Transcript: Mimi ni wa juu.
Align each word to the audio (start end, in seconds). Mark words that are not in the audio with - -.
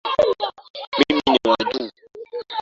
Mimi 0.97 1.21
ni 1.31 1.39
wa 1.49 1.57
juu. 1.71 1.89